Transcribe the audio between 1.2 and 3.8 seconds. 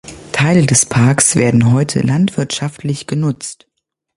werden heute landwirtschaftlich genutzt.